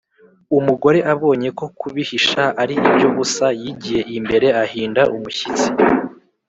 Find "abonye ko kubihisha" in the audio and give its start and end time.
1.13-2.43